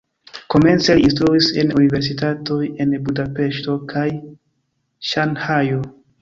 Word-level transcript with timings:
Komence 0.53 0.93
li 0.99 1.03
instruis 1.09 1.49
en 1.63 1.73
universitatoj 1.81 2.57
en 2.85 2.97
Budapeŝto 3.09 3.77
kaj 3.93 4.07
Ŝanhajo. 5.13 5.85